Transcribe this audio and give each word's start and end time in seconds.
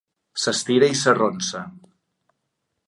S'estira 0.43 0.89
i 0.93 0.97
s'arronsa. 1.03 1.63